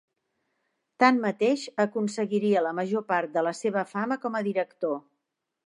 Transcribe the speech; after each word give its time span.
Tanmateix, 1.03 1.65
aconseguiria 1.83 2.65
la 2.69 2.73
major 2.79 3.05
part 3.13 3.37
de 3.37 3.47
la 3.49 3.55
seva 3.61 3.85
fama 3.95 4.21
com 4.25 4.41
a 4.41 4.43
director. 4.51 5.01